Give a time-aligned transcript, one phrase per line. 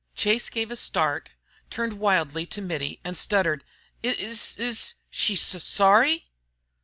[0.15, 1.29] Chase gave a start,
[1.69, 3.63] turned wildly to Mittie, and stuttered,
[4.01, 6.31] "Is s s she s sorry?"